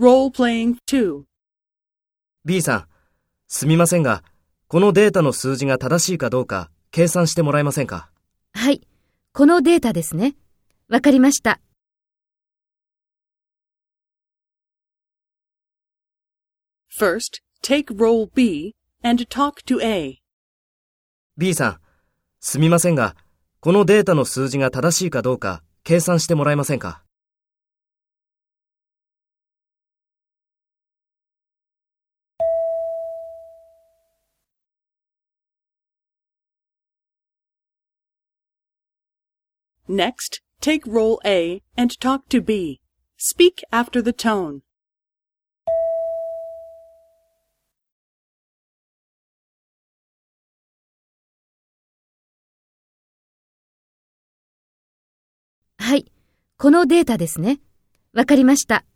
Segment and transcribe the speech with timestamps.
[0.00, 1.22] Role-playing 2.
[2.44, 2.88] B さん、
[3.46, 4.24] すみませんが、
[4.66, 8.10] このデータの数字が正しいかどうか計算してもらえませんか？
[8.54, 8.80] はい。
[9.32, 10.34] このデータですね。
[10.88, 11.60] わかりました。
[16.98, 18.74] First, take role B
[19.04, 20.18] and talk to A.
[21.36, 21.80] B さん、
[22.40, 23.14] すみませんが、
[23.60, 27.04] このデータの数字が正しいかどうか計算してもらえませんか？
[39.88, 42.80] Next, take role A and talk to B.
[43.18, 44.60] Speak after the tone.
[55.78, 56.10] はい。
[56.56, 57.60] このデータですね。
[58.14, 58.86] わかりました。